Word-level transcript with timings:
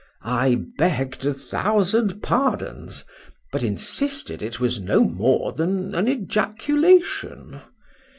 —I 0.23 0.63
begg'd 0.79 1.27
a 1.27 1.33
thousand 1.35 2.23
pardons—but 2.23 3.63
insisted 3.63 4.41
it 4.41 4.59
was 4.59 4.79
no 4.79 5.03
more 5.03 5.51
than 5.51 5.93
an 5.93 6.07
ejaculation. 6.07 7.59